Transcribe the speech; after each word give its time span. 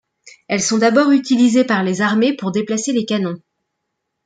Elles 0.47 0.63
sont 0.63 0.79
d'abord 0.79 1.11
utilisées 1.11 1.63
par 1.63 1.83
les 1.83 2.01
armées 2.01 2.35
pour 2.35 2.51
déplacer 2.51 2.91
les 2.91 3.05
canons. 3.05 3.39